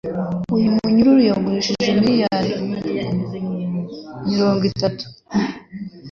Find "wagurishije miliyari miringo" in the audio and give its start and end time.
1.35-4.65